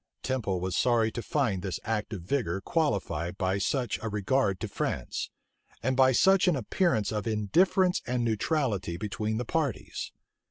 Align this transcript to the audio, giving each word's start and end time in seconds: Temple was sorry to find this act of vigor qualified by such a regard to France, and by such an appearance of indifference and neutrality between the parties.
Temple 0.23 0.59
was 0.59 0.75
sorry 0.75 1.11
to 1.11 1.21
find 1.21 1.61
this 1.61 1.79
act 1.83 2.11
of 2.11 2.23
vigor 2.23 2.59
qualified 2.59 3.37
by 3.37 3.59
such 3.59 3.99
a 4.01 4.09
regard 4.09 4.59
to 4.61 4.67
France, 4.67 5.29
and 5.83 5.95
by 5.95 6.11
such 6.11 6.47
an 6.47 6.55
appearance 6.55 7.11
of 7.11 7.27
indifference 7.27 8.01
and 8.07 8.23
neutrality 8.25 8.97
between 8.97 9.37
the 9.37 9.45
parties. 9.45 10.11